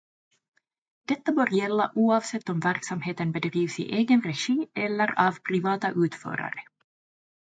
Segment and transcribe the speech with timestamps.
[1.07, 6.63] Detta bör gälla oavsett om verksamheten bedrivs i egen regi eller av privata utförare.